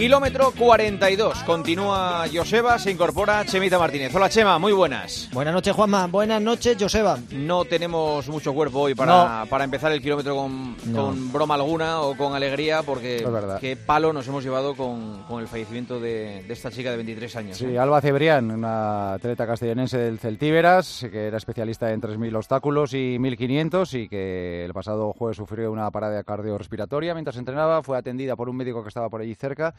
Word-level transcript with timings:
Kilómetro 0.00 0.50
42. 0.52 1.42
Continúa 1.42 2.24
Joseba, 2.32 2.78
se 2.78 2.90
incorpora 2.90 3.44
Chemita 3.44 3.78
Martínez. 3.78 4.14
Hola 4.14 4.30
Chema, 4.30 4.58
muy 4.58 4.72
buenas. 4.72 5.28
Buenas 5.30 5.52
noches 5.52 5.76
Juanma, 5.76 6.06
buenas 6.06 6.40
noches 6.40 6.74
Joseba. 6.80 7.18
No 7.32 7.66
tenemos 7.66 8.26
mucho 8.30 8.54
cuerpo 8.54 8.80
hoy 8.80 8.94
para, 8.94 9.44
para 9.50 9.64
empezar 9.64 9.92
el 9.92 10.00
kilómetro 10.00 10.34
con, 10.34 10.74
con, 10.94 11.30
broma 11.30 11.56
alguna 11.56 12.00
o 12.00 12.16
con 12.16 12.34
alegría 12.34 12.82
porque 12.82 13.22
qué 13.60 13.76
palo 13.76 14.14
nos 14.14 14.26
hemos 14.26 14.42
llevado 14.42 14.74
con, 14.74 15.22
con 15.24 15.42
el 15.42 15.48
fallecimiento 15.48 16.00
de, 16.00 16.44
de, 16.44 16.52
esta 16.54 16.70
chica 16.70 16.92
de 16.92 16.96
23 16.96 17.36
años. 17.36 17.58
Sí, 17.58 17.66
¿eh? 17.66 17.78
Alba 17.78 18.00
Cebrián, 18.00 18.50
una 18.50 19.12
atleta 19.12 19.46
castellanense 19.46 19.98
del 19.98 20.18
Celtíberas, 20.18 21.06
que 21.12 21.26
era 21.26 21.36
especialista 21.36 21.92
en 21.92 22.00
3.000 22.00 22.36
obstáculos 22.36 22.94
y 22.94 23.18
1.500 23.18 24.02
y 24.02 24.08
que 24.08 24.64
el 24.64 24.72
pasado 24.72 25.12
jueves 25.12 25.36
sufrió 25.36 25.70
una 25.70 25.90
parada 25.90 26.24
cardiorrespiratoria 26.24 27.12
mientras 27.12 27.36
entrenaba, 27.36 27.82
fue 27.82 27.98
atendida 27.98 28.34
por 28.34 28.48
un 28.48 28.56
médico 28.56 28.82
que 28.82 28.88
estaba 28.88 29.10
por 29.10 29.20
allí 29.20 29.34
cerca 29.34 29.74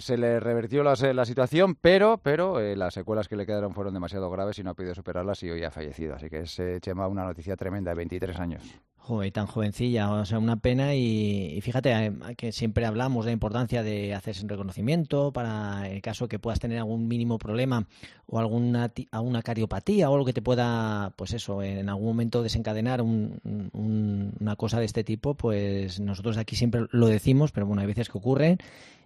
se 0.00 0.16
le 0.16 0.40
revertió 0.40 0.82
la, 0.82 0.94
la 0.94 1.24
situación, 1.24 1.74
pero, 1.74 2.18
pero 2.22 2.60
eh, 2.60 2.76
las 2.76 2.94
secuelas 2.94 3.28
que 3.28 3.36
le 3.36 3.44
quedaron 3.44 3.74
fueron 3.74 3.92
demasiado 3.92 4.30
graves 4.30 4.58
y 4.58 4.62
no 4.62 4.70
ha 4.70 4.74
podido 4.74 4.94
superarlas 4.94 5.42
y 5.42 5.50
hoy 5.50 5.64
ha 5.64 5.70
fallecido. 5.70 6.14
Así 6.14 6.30
que 6.30 6.40
es, 6.40 6.58
eh, 6.58 6.80
una 6.94 7.24
noticia 7.24 7.56
tremenda 7.56 7.90
de 7.90 7.96
23 7.96 8.38
años. 8.38 8.62
Joder, 8.96 9.32
tan 9.32 9.46
jovencilla, 9.48 10.12
o 10.12 10.24
sea, 10.24 10.38
una 10.38 10.56
pena 10.56 10.94
y, 10.94 11.58
fíjate 11.60 11.92
eh, 11.92 12.12
que 12.36 12.52
siempre 12.52 12.86
hablamos 12.86 13.24
de 13.24 13.30
la 13.30 13.34
importancia 13.34 13.82
de 13.82 14.14
hacerse 14.14 14.44
un 14.44 14.48
reconocimiento 14.48 15.32
para 15.32 15.88
el 15.90 16.00
caso 16.00 16.28
que 16.28 16.38
puedas 16.38 16.60
tener 16.60 16.78
algún 16.78 17.08
mínimo 17.08 17.36
problema 17.36 17.88
o 18.26 18.38
alguna, 18.38 18.92
alguna 19.10 19.42
cariopatía 19.42 20.08
o 20.08 20.14
algo 20.14 20.24
que 20.24 20.32
te 20.32 20.40
pueda, 20.40 21.12
pues 21.16 21.32
eso, 21.32 21.62
en 21.64 21.88
algún 21.88 22.06
momento 22.06 22.44
desencadenar 22.44 23.02
una 23.02 24.56
cosa 24.56 24.78
de 24.78 24.86
este 24.86 25.02
tipo, 25.02 25.34
pues 25.34 25.98
nosotros 25.98 26.38
aquí 26.38 26.54
siempre 26.54 26.86
lo 26.92 27.08
decimos, 27.08 27.50
pero 27.50 27.66
bueno, 27.66 27.82
hay 27.82 27.88
veces 27.88 28.08
que 28.08 28.18
ocurren 28.18 28.58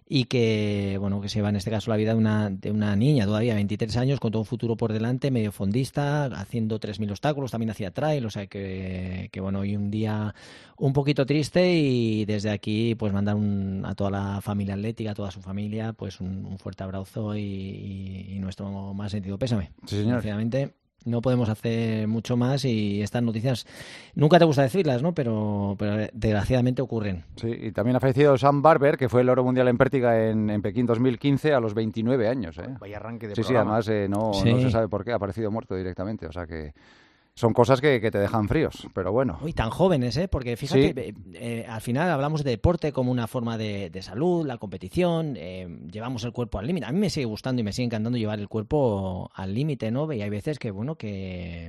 y 0.09 0.25
que 0.25 0.97
bueno 0.99 1.19
que 1.19 1.27
se 1.27 1.41
va 1.41 1.49
en 1.49 1.57
este 1.57 1.69
caso 1.69 1.91
la 1.91 1.97
vida 1.97 2.11
de 2.11 2.17
una, 2.17 2.49
de 2.49 2.71
una 2.71 2.95
niña 2.95 3.25
todavía 3.25 3.55
23 3.55 3.97
años 3.97 4.19
con 4.19 4.31
todo 4.31 4.41
un 4.41 4.45
futuro 4.45 4.77
por 4.77 4.93
delante 4.93 5.31
medio 5.31 5.51
fondista 5.51 6.25
haciendo 6.25 6.79
3.000 6.79 7.11
obstáculos 7.11 7.51
también 7.51 7.71
hacía 7.71 7.91
trail 7.91 8.25
o 8.25 8.29
sea 8.29 8.47
que, 8.47 9.29
que, 9.31 9.39
bueno 9.41 9.59
hoy 9.59 9.75
un 9.75 9.91
día 9.91 10.33
un 10.77 10.93
poquito 10.93 11.25
triste 11.25 11.73
y 11.73 12.25
desde 12.25 12.51
aquí 12.51 12.95
pues 12.95 13.11
mandar 13.11 13.35
un, 13.35 13.83
a 13.85 13.95
toda 13.95 14.09
la 14.09 14.41
familia 14.41 14.75
atlética 14.75 15.11
a 15.11 15.15
toda 15.15 15.31
su 15.31 15.41
familia 15.41 15.93
pues 15.93 16.21
un, 16.21 16.57
fuerte 16.57 16.83
abrazo 16.83 17.35
y, 17.35 18.27
y, 18.29 18.39
nuestro 18.39 18.93
más 18.93 19.11
sentido 19.11 19.37
pésame. 19.37 19.71
Sí 19.85 19.97
señor 19.97 20.23
no 21.05 21.21
podemos 21.21 21.49
hacer 21.49 22.07
mucho 22.07 22.37
más 22.37 22.65
y 22.65 23.01
estas 23.01 23.23
noticias 23.23 23.65
nunca 24.15 24.39
te 24.39 24.45
gusta 24.45 24.63
decirlas, 24.63 25.01
¿no? 25.01 25.13
Pero, 25.13 25.75
pero 25.77 26.07
desgraciadamente 26.13 26.81
ocurren. 26.81 27.23
Sí, 27.35 27.49
y 27.49 27.71
también 27.71 27.95
ha 27.95 27.99
fallecido 27.99 28.37
Sam 28.37 28.61
Barber, 28.61 28.97
que 28.97 29.09
fue 29.09 29.21
el 29.21 29.29
oro 29.29 29.43
mundial 29.43 29.67
en 29.67 29.77
pértiga 29.77 30.29
en, 30.29 30.49
en 30.49 30.61
Pekín 30.61 30.85
2015 30.85 31.53
a 31.53 31.59
los 31.59 31.73
29 31.73 32.27
años. 32.27 32.57
¿eh? 32.57 32.75
Vaya 32.79 32.97
arranque 32.97 33.27
de 33.27 33.35
Sí, 33.35 33.43
sí, 33.43 33.55
además 33.55 33.87
eh, 33.87 34.07
no, 34.09 34.31
no 34.31 34.59
se 34.59 34.71
sabe 34.71 34.87
por 34.87 35.05
qué, 35.05 35.11
ha 35.11 35.15
aparecido 35.15 35.51
muerto 35.51 35.75
directamente, 35.75 36.27
o 36.27 36.31
sea 36.31 36.45
que 36.45 36.73
son 37.37 37.53
cosas 37.53 37.81
que, 37.81 37.99
te 37.99 38.17
dejan 38.17 38.47
fríos, 38.47 38.87
pero 38.95 39.11
bueno. 39.11 39.37
Uy, 39.43 39.53
tan 39.53 39.69
jóvenes, 39.69 40.17
¿eh? 40.17 40.27
Porque 40.27 40.57
fíjate, 40.57 41.09
eh, 41.09 41.13
eh, 41.35 41.65
al 41.69 41.81
final 41.81 42.09
hablamos 42.09 42.43
de 42.43 42.49
deporte 42.49 42.91
como 42.91 43.11
una 43.11 43.27
forma 43.27 43.59
de, 43.59 43.91
salud, 44.01 44.43
la 44.43 44.57
competición, 44.57 45.35
eh, 45.37 45.67
llevamos 45.91 46.23
el 46.23 46.31
cuerpo 46.31 46.57
al 46.57 46.65
límite. 46.65 46.87
A 46.87 46.91
mí 46.91 46.97
me 46.97 47.11
sigue 47.11 47.27
gustando 47.27 47.61
y 47.61 47.63
me 47.63 47.73
sigue 47.73 47.85
encantando 47.85 48.17
llevar 48.17 48.39
el 48.39 48.47
cuerpo 48.47 49.29
al 49.35 49.53
límite, 49.53 49.91
¿no? 49.91 50.11
Y 50.11 50.23
hay 50.23 50.31
veces 50.31 50.57
que, 50.57 50.71
bueno, 50.71 50.95
que, 50.95 51.67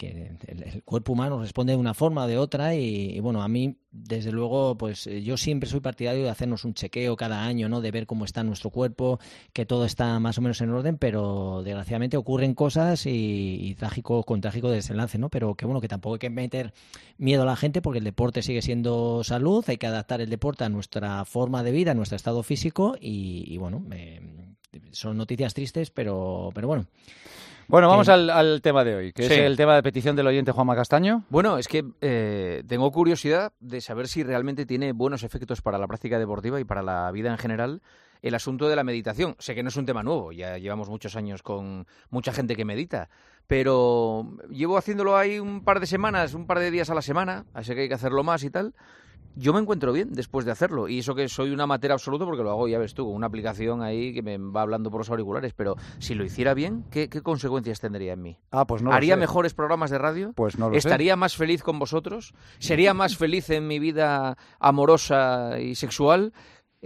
el, 0.00 0.82
cuerpo 0.84 1.12
humano 1.12 1.40
responde 1.40 1.74
de 1.74 1.78
una 1.78 1.94
forma 1.94 2.24
o 2.24 2.26
de 2.26 2.36
otra 2.36 2.74
y, 2.74 3.20
bueno, 3.20 3.40
a 3.40 3.46
mí, 3.46 3.76
desde 3.94 4.32
luego, 4.32 4.76
pues 4.76 5.08
yo 5.22 5.36
siempre 5.36 5.68
soy 5.68 5.80
partidario 5.80 6.24
de 6.24 6.30
hacernos 6.30 6.64
un 6.64 6.74
chequeo 6.74 7.16
cada 7.16 7.44
año, 7.44 7.68
¿no? 7.68 7.80
De 7.80 7.92
ver 7.92 8.06
cómo 8.06 8.24
está 8.24 8.42
nuestro 8.42 8.70
cuerpo, 8.70 9.20
que 9.52 9.64
todo 9.64 9.84
está 9.84 10.18
más 10.18 10.36
o 10.36 10.40
menos 10.42 10.60
en 10.60 10.70
orden, 10.70 10.98
pero 10.98 11.62
desgraciadamente 11.64 12.16
ocurren 12.16 12.54
cosas 12.54 13.06
y, 13.06 13.58
y 13.60 13.74
trágico 13.76 14.24
con 14.24 14.40
trágico 14.40 14.70
desenlace 14.70 15.16
¿no? 15.18 15.28
Pero 15.28 15.54
que 15.54 15.64
bueno, 15.64 15.80
que 15.80 15.88
tampoco 15.88 16.14
hay 16.14 16.18
que 16.18 16.30
meter 16.30 16.72
miedo 17.18 17.42
a 17.42 17.46
la 17.46 17.56
gente 17.56 17.80
porque 17.82 17.98
el 17.98 18.04
deporte 18.04 18.42
sigue 18.42 18.62
siendo 18.62 19.22
salud, 19.24 19.64
hay 19.68 19.76
que 19.76 19.86
adaptar 19.86 20.20
el 20.20 20.30
deporte 20.30 20.64
a 20.64 20.68
nuestra 20.68 21.24
forma 21.24 21.62
de 21.62 21.72
vida, 21.72 21.92
a 21.92 21.94
nuestro 21.94 22.16
estado 22.16 22.42
físico 22.42 22.96
y, 23.00 23.56
bueno, 23.58 23.84
son 24.94 25.16
noticias 25.16 25.54
tristes, 25.54 25.90
pero, 25.90 26.50
pero 26.54 26.68
bueno. 26.68 26.86
Bueno, 27.66 27.88
vamos 27.88 28.08
al, 28.10 28.60
tema 28.62 28.84
de 28.84 28.94
hoy, 28.94 29.12
que 29.12 29.24
es 29.24 29.30
el 29.30 29.56
tema 29.56 29.74
de 29.74 29.82
petición 29.82 30.16
del 30.16 30.26
oyente 30.26 30.52
Juanma 30.52 30.76
Castaño. 30.76 31.24
Bueno, 31.30 31.56
es 31.56 31.66
que 31.66 31.84
eh, 32.02 32.62
tengo 32.66 32.90
curiosidad 32.92 33.52
de 33.60 33.80
saber 33.80 34.06
si 34.06 34.22
realmente 34.22 34.66
tiene 34.66 34.92
buenos 34.92 35.22
efectos 35.22 35.62
para 35.62 35.78
la 35.78 35.86
práctica 35.86 36.18
deportiva 36.18 36.60
y 36.60 36.64
para 36.64 36.82
la 36.82 37.10
vida 37.10 37.30
en 37.30 37.38
general 37.38 37.80
el 38.20 38.34
asunto 38.34 38.68
de 38.68 38.76
la 38.76 38.84
meditación. 38.84 39.34
Sé 39.38 39.54
que 39.54 39.62
no 39.62 39.68
es 39.68 39.76
un 39.76 39.86
tema 39.86 40.02
nuevo, 40.02 40.32
ya 40.32 40.58
llevamos 40.58 40.88
muchos 40.88 41.16
años 41.16 41.42
con 41.42 41.86
mucha 42.10 42.32
gente 42.32 42.54
que 42.56 42.64
medita, 42.64 43.08
pero 43.46 44.36
llevo 44.50 44.78
haciéndolo 44.78 45.16
ahí 45.16 45.38
un 45.38 45.62
par 45.62 45.80
de 45.80 45.86
semanas, 45.86 46.34
un 46.34 46.46
par 46.46 46.58
de 46.58 46.70
días 46.70 46.90
a 46.90 46.94
la 46.94 47.02
semana, 47.02 47.44
así 47.52 47.74
que 47.74 47.82
hay 47.82 47.88
que 47.88 47.94
hacerlo 47.94 48.24
más 48.24 48.42
y 48.44 48.50
tal. 48.50 48.74
Yo 49.36 49.52
me 49.52 49.60
encuentro 49.60 49.92
bien 49.92 50.12
después 50.12 50.46
de 50.46 50.52
hacerlo, 50.52 50.88
y 50.88 51.00
eso 51.00 51.14
que 51.14 51.28
soy 51.28 51.50
un 51.50 51.60
amateur 51.60 51.92
absoluto 51.92 52.24
porque 52.24 52.42
lo 52.42 52.50
hago, 52.50 52.68
ya 52.68 52.78
ves 52.78 52.94
tú, 52.94 53.06
una 53.06 53.26
aplicación 53.26 53.82
ahí 53.82 54.14
que 54.14 54.22
me 54.22 54.38
va 54.38 54.62
hablando 54.62 54.90
por 54.90 55.00
los 55.00 55.10
auriculares, 55.10 55.52
pero 55.54 55.74
si 55.98 56.14
lo 56.14 56.24
hiciera 56.24 56.54
bien, 56.54 56.84
¿qué, 56.90 57.08
consecuencias 57.08 57.80
tendría 57.80 58.12
en 58.12 58.22
mí? 58.22 58.38
Ah, 58.50 58.66
pues 58.66 58.82
no 58.82 58.92
¿Haría 58.92 59.16
mejores 59.16 59.54
programas 59.54 59.90
de 59.90 59.98
radio? 59.98 60.32
Pues 60.34 60.58
no 60.58 60.70
lo 60.70 60.76
¿Estaría 60.76 61.16
más 61.16 61.36
feliz 61.36 61.62
con 61.62 61.78
vosotros? 61.78 62.34
¿Sería 62.58 62.94
más 62.94 63.16
feliz 63.16 63.50
en 63.50 63.66
mi 63.66 63.78
vida 63.78 64.36
amorosa 64.60 65.58
y 65.58 65.74
sexual? 65.74 66.32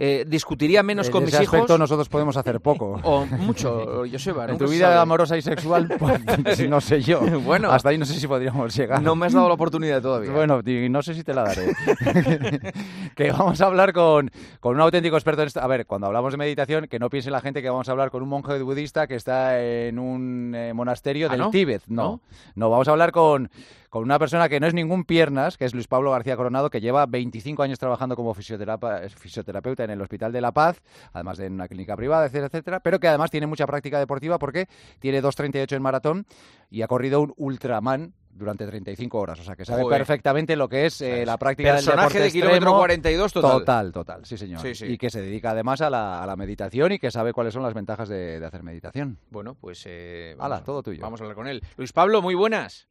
Eh, 0.01 0.23
discutiría 0.25 0.81
menos 0.81 1.09
con 1.09 1.25
mis 1.25 1.33
ese 1.33 1.43
aspecto 1.43 1.77
nosotros 1.77 2.07
podemos 2.07 2.37
hacer 2.37 2.61
poco. 2.61 3.01
O 3.09 3.25
mucho, 3.25 4.03
Joseba. 4.09 4.45
En 4.45 4.57
tu 4.57 4.67
vida 4.67 5.01
amorosa 5.01 5.35
y 5.37 5.41
sexual, 5.41 5.89
pues, 5.99 6.59
no 6.69 6.79
sé 6.79 7.01
yo. 7.01 7.19
Bueno. 7.41 7.69
Hasta 7.71 7.89
ahí 7.89 7.97
no 7.97 8.05
sé 8.05 8.13
si 8.13 8.27
podríamos 8.27 8.73
llegar. 8.75 9.01
No 9.01 9.15
me 9.15 9.25
has 9.25 9.33
dado 9.33 9.47
la 9.47 9.55
oportunidad 9.55 10.01
todavía. 10.01 10.31
Bueno, 10.31 10.61
no 10.63 11.01
sé 11.01 11.15
si 11.15 11.23
te 11.23 11.33
la 11.33 11.43
daré. 11.43 11.75
que 13.15 13.31
vamos 13.31 13.59
a 13.59 13.65
hablar 13.65 13.91
con, 13.91 14.31
con 14.61 14.75
un 14.75 14.81
auténtico 14.81 15.17
experto 15.17 15.41
en 15.41 15.47
esto. 15.47 15.59
A 15.59 15.67
ver, 15.67 15.85
cuando 15.85 16.07
hablamos 16.07 16.31
de 16.31 16.37
meditación, 16.37 16.87
que 16.87 16.99
no 16.99 17.09
piense 17.09 17.29
la 17.29 17.41
gente 17.41 17.61
que 17.61 17.69
vamos 17.69 17.89
a 17.89 17.91
hablar 17.91 18.09
con 18.09 18.23
un 18.23 18.29
monje 18.29 18.61
budista 18.61 19.07
que 19.07 19.15
está 19.15 19.59
en 19.61 19.99
un 19.99 20.53
eh, 20.55 20.71
monasterio 20.73 21.27
¿Ah, 21.29 21.35
del 21.35 21.49
Tíbet. 21.49 21.83
No, 21.87 22.21
no, 22.55 22.69
vamos 22.69 22.87
a 22.87 22.91
hablar 22.91 23.11
con 23.11 23.49
con 23.89 24.03
una 24.03 24.19
persona 24.19 24.49
que 24.49 24.59
no 24.59 24.67
es 24.67 24.73
ningún 24.73 25.03
piernas, 25.03 25.57
que 25.57 25.65
es 25.65 25.73
Luis 25.73 25.87
Pablo 25.87 26.11
García 26.11 26.37
Coronado, 26.37 26.69
que 26.69 26.81
lleva 26.81 27.05
25 27.05 27.63
años 27.63 27.79
trabajando 27.79 28.15
como 28.15 28.33
fisioterapeuta 28.33 29.83
en 29.83 29.89
el 29.89 30.01
Hospital 30.01 30.31
de 30.31 30.41
la 30.41 30.51
Paz, 30.51 30.81
además 31.13 31.37
de 31.37 31.47
en 31.47 31.53
una 31.53 31.67
clínica 31.67 31.95
privada, 31.95 32.25
etcétera, 32.25 32.47
etcétera, 32.47 32.79
pero 32.79 32.99
que 32.99 33.07
además 33.07 33.31
tiene 33.31 33.47
mucha 33.47 33.65
práctica 33.65 33.99
deportiva 33.99 34.39
porque 34.39 34.67
tiene 34.99 35.21
2.38 35.21 35.75
en 35.75 35.81
maratón 35.81 36.25
y 36.69 36.81
ha 36.81 36.87
corrido 36.87 37.21
un 37.21 37.33
Ultraman 37.37 38.13
durante 38.31 38.65
35 38.65 39.17
horas. 39.17 39.39
O 39.39 39.43
sea, 39.43 39.55
que 39.55 39.65
sabe 39.65 39.83
perfectamente 39.87 40.55
lo 40.55 40.69
que 40.69 40.85
es 40.85 41.01
eh, 41.01 41.25
la 41.25 41.37
práctica 41.37 41.75
del 41.75 41.85
deporte 41.85 42.19
de 42.19 42.31
kilómetro 42.31 42.73
42 42.77 43.33
total. 43.33 43.51
Total, 43.51 43.91
total, 43.91 44.25
sí 44.25 44.37
señor. 44.37 44.61
Y 44.65 44.97
que 44.97 45.09
se 45.09 45.21
dedica 45.21 45.51
además 45.51 45.81
a 45.81 45.89
la, 45.89 46.35
meditación 46.37 46.93
y 46.93 46.99
que 46.99 47.11
sabe 47.11 47.33
cuáles 47.33 47.53
son 47.53 47.63
las 47.63 47.73
ventajas 47.73 48.07
de, 48.07 48.43
hacer 48.45 48.63
meditación. 48.63 49.17
Bueno, 49.29 49.55
pues... 49.55 49.83
Eh, 49.85 50.37
todo 50.63 50.81
tuyo. 50.81 51.01
Vamos 51.01 51.19
a 51.19 51.23
hablar 51.23 51.35
con 51.35 51.47
él. 51.47 51.61
Luis 51.75 51.91
Pablo, 51.91 52.21
muy 52.21 52.35
buenas. 52.35 52.88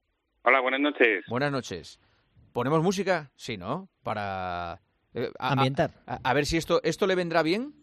Hola, 0.48 0.60
buenas 0.60 0.80
noches. 0.80 1.26
Buenas 1.28 1.52
noches. 1.52 2.00
¿Ponemos 2.54 2.82
música? 2.82 3.30
Sí, 3.36 3.58
¿no? 3.58 3.90
Para... 4.02 4.80
Eh, 5.12 5.30
Ambientar. 5.38 5.90
A, 6.06 6.32
ver 6.32 6.46
si 6.46 6.56
esto, 6.56 6.80
esto 6.84 7.06
le 7.06 7.14
vendrá 7.14 7.42
bien 7.42 7.74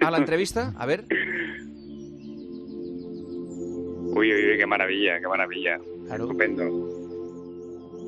a 0.00 0.10
la 0.10 0.16
entrevista. 0.16 0.72
A 0.78 0.86
ver. 0.86 1.04
Uy, 4.16 4.32
uy, 4.32 4.50
uy, 4.50 4.56
qué 4.56 4.64
maravilla, 4.66 5.20
qué 5.20 5.28
maravilla. 5.28 5.78
Estupendo. 6.10 7.03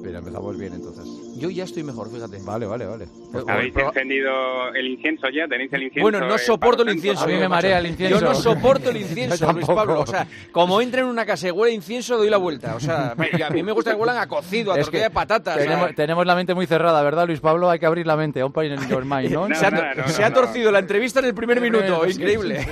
Mira, 0.02 0.18
empezamos 0.18 0.58
bien 0.58 0.74
entonces. 0.74 1.04
Yo 1.36 1.50
ya 1.50 1.64
estoy 1.64 1.82
mejor, 1.82 2.10
fíjate. 2.10 2.38
Vale, 2.42 2.66
vale, 2.66 2.86
vale. 2.86 3.06
¿Habéis 3.48 3.76
encendido 3.76 4.72
el 4.74 4.86
incienso 4.86 5.28
ya? 5.28 5.46
¿Tenéis 5.48 5.72
el 5.72 5.82
incienso? 5.82 6.02
Bueno, 6.02 6.26
no 6.26 6.38
soporto 6.38 6.82
el 6.82 6.94
incienso. 6.94 7.24
A 7.24 7.26
mí 7.26 7.34
me 7.34 7.48
marea 7.48 7.78
el 7.78 7.86
incienso. 7.86 8.20
Yo 8.20 8.26
no 8.26 8.34
soporto 8.34 8.90
el 8.90 8.96
incienso, 9.02 9.52
Luis 9.52 9.66
Pablo. 9.66 10.00
O 10.00 10.06
sea, 10.06 10.26
como 10.52 10.80
entra 10.80 11.02
en 11.02 11.08
una 11.08 11.26
casa 11.26 11.48
y 11.48 11.50
huele 11.50 11.74
incienso, 11.74 12.16
doy 12.16 12.30
la 12.30 12.38
vuelta. 12.38 12.74
O 12.74 12.80
sea, 12.80 13.12
a 13.12 13.50
mí 13.50 13.62
me 13.62 13.72
gusta 13.72 13.92
que 13.92 13.96
huelan 13.96 14.18
a 14.18 14.26
cocido, 14.26 14.72
a 14.72 14.76
tortilla 14.76 15.04
de 15.04 15.10
patatas. 15.10 15.58
Tenemos, 15.94 16.26
la 16.26 16.34
mente 16.34 16.54
muy 16.54 16.66
cerrada, 16.66 17.02
¿verdad, 17.02 17.26
Luis 17.26 17.40
Pablo? 17.40 17.70
Hay 17.70 17.78
que 17.78 17.86
abrir 17.86 18.06
la 18.06 18.16
mente. 18.16 18.42
Un 18.42 18.52
in 18.64 18.88
your 18.88 19.04
mind, 19.04 19.30
¿no? 19.30 19.46
se, 19.54 19.66
ha, 19.66 20.08
se 20.08 20.24
ha, 20.24 20.32
torcido 20.32 20.72
la 20.72 20.78
entrevista 20.78 21.20
en 21.20 21.26
el 21.26 21.34
primer 21.34 21.60
minuto. 21.60 22.06
Increíble. 22.06 22.66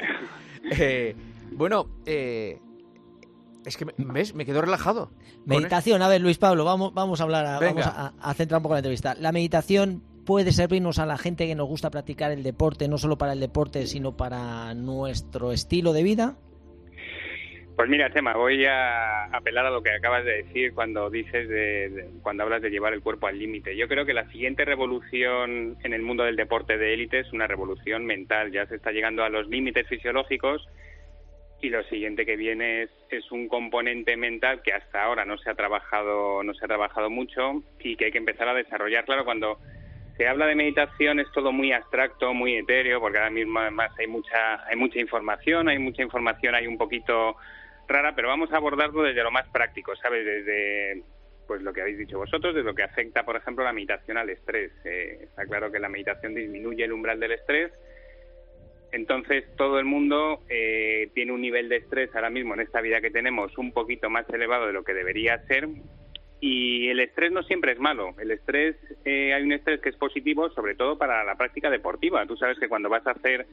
eh, 0.70 1.14
bueno, 1.52 1.86
eh, 2.04 2.58
es 3.64 3.76
que, 3.76 3.86
¿ves? 3.96 4.34
Me 4.34 4.44
quedo 4.44 4.60
relajado. 4.60 5.10
Meditación, 5.46 6.02
a 6.02 6.08
ver, 6.08 6.20
Luis 6.20 6.38
Pablo, 6.38 6.64
vamos, 6.64 6.92
vamos 6.94 7.20
a 7.20 7.24
hablar, 7.24 7.60
vamos 7.60 7.86
a, 7.86 8.34
centrar 8.34 8.58
un 8.58 8.62
poco 8.62 8.74
la 8.74 8.80
entrevista. 8.80 9.14
La 9.18 9.32
meditación 9.32 10.02
puede 10.24 10.52
servirnos 10.52 10.98
a 10.98 11.06
la 11.06 11.18
gente 11.18 11.46
que 11.46 11.54
nos 11.54 11.68
gusta 11.68 11.90
practicar 11.90 12.32
el 12.32 12.42
deporte, 12.42 12.88
no 12.88 12.98
solo 12.98 13.18
para 13.18 13.32
el 13.32 13.40
deporte, 13.40 13.86
sino 13.86 14.16
para 14.16 14.74
nuestro 14.74 15.52
estilo 15.52 15.92
de 15.92 16.02
vida. 16.02 16.36
Pues 17.76 17.88
mira, 17.88 18.12
Chema, 18.12 18.34
voy 18.34 18.66
a 18.66 19.24
apelar 19.34 19.64
a 19.64 19.70
lo 19.70 19.82
que 19.82 19.90
acabas 19.90 20.24
de 20.24 20.42
decir 20.42 20.74
cuando 20.74 21.08
dices 21.08 21.48
de, 21.48 22.10
cuando 22.22 22.42
hablas 22.42 22.60
de 22.60 22.70
llevar 22.70 22.92
el 22.92 23.00
cuerpo 23.00 23.26
al 23.26 23.38
límite. 23.38 23.76
Yo 23.76 23.88
creo 23.88 24.04
que 24.04 24.12
la 24.12 24.28
siguiente 24.30 24.64
revolución 24.64 25.78
en 25.82 25.94
el 25.94 26.02
mundo 26.02 26.24
del 26.24 26.36
deporte 26.36 26.76
de 26.76 26.92
élite 26.92 27.20
es 27.20 27.32
una 27.32 27.46
revolución 27.46 28.04
mental. 28.04 28.52
Ya 28.52 28.66
se 28.66 28.76
está 28.76 28.92
llegando 28.92 29.24
a 29.24 29.30
los 29.30 29.48
límites 29.48 29.88
fisiológicos 29.88 30.68
y 31.62 31.70
lo 31.70 31.82
siguiente 31.84 32.26
que 32.26 32.36
viene 32.36 32.82
es, 32.82 32.90
es, 33.08 33.30
un 33.30 33.48
componente 33.48 34.16
mental 34.16 34.62
que 34.62 34.72
hasta 34.72 35.04
ahora 35.04 35.24
no 35.24 35.38
se 35.38 35.48
ha 35.48 35.54
trabajado 35.54 36.42
no 36.42 36.52
se 36.54 36.64
ha 36.64 36.68
trabajado 36.68 37.08
mucho 37.08 37.62
y 37.78 37.96
que 37.96 38.06
hay 38.06 38.12
que 38.12 38.18
empezar 38.18 38.48
a 38.48 38.54
desarrollar. 38.54 39.04
Claro, 39.04 39.24
cuando 39.24 39.58
se 40.16 40.26
habla 40.26 40.46
de 40.46 40.56
meditación 40.56 41.20
es 41.20 41.30
todo 41.32 41.52
muy 41.52 41.72
abstracto, 41.72 42.34
muy 42.34 42.56
etéreo, 42.56 43.00
porque 43.00 43.18
ahora 43.18 43.30
mismo 43.30 43.60
además 43.60 43.92
hay 43.96 44.08
mucha 44.08 44.66
hay 44.66 44.76
mucha 44.76 44.98
información, 44.98 45.68
hay 45.68 45.78
mucha 45.78 46.02
información, 46.02 46.56
hay 46.56 46.66
un 46.66 46.76
poquito 46.76 47.36
rara, 47.86 48.12
pero 48.16 48.28
vamos 48.28 48.52
a 48.52 48.56
abordarlo 48.56 49.04
desde 49.04 49.22
lo 49.22 49.30
más 49.30 49.48
práctico, 49.50 49.94
¿sabes? 49.94 50.24
Desde 50.24 51.02
pues 51.46 51.62
lo 51.62 51.72
que 51.72 51.82
habéis 51.82 51.98
dicho 51.98 52.18
vosotros, 52.18 52.54
desde 52.54 52.66
lo 52.66 52.74
que 52.74 52.82
afecta, 52.82 53.24
por 53.24 53.36
ejemplo, 53.36 53.62
la 53.62 53.72
meditación 53.72 54.18
al 54.18 54.30
estrés. 54.30 54.72
Eh, 54.84 55.20
está 55.22 55.44
claro 55.46 55.70
que 55.70 55.78
la 55.78 55.88
meditación 55.88 56.34
disminuye 56.34 56.84
el 56.84 56.92
umbral 56.92 57.20
del 57.20 57.32
estrés. 57.32 57.72
Entonces, 58.92 59.44
todo 59.56 59.78
el 59.78 59.86
mundo 59.86 60.40
eh, 60.50 61.10
tiene 61.14 61.32
un 61.32 61.40
nivel 61.40 61.70
de 61.70 61.76
estrés 61.76 62.14
ahora 62.14 62.28
mismo 62.28 62.52
en 62.54 62.60
esta 62.60 62.82
vida 62.82 63.00
que 63.00 63.10
tenemos 63.10 63.56
un 63.56 63.72
poquito 63.72 64.10
más 64.10 64.28
elevado 64.28 64.66
de 64.66 64.74
lo 64.74 64.84
que 64.84 64.92
debería 64.92 65.38
ser. 65.46 65.68
Y 66.40 66.88
el 66.88 67.00
estrés 67.00 67.32
no 67.32 67.42
siempre 67.42 67.72
es 67.72 67.78
malo. 67.78 68.14
El 68.18 68.30
estrés, 68.30 68.76
eh, 69.04 69.32
hay 69.32 69.42
un 69.42 69.52
estrés 69.52 69.80
que 69.80 69.88
es 69.88 69.96
positivo, 69.96 70.50
sobre 70.50 70.74
todo 70.74 70.98
para 70.98 71.24
la 71.24 71.36
práctica 71.36 71.70
deportiva. 71.70 72.26
Tú 72.26 72.36
sabes 72.36 72.58
que 72.58 72.68
cuando 72.68 72.90
vas 72.90 73.06
a 73.06 73.12
hacer 73.12 73.46